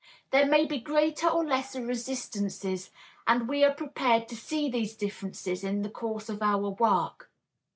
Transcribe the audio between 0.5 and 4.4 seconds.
be greater or lesser resistances and we are prepared to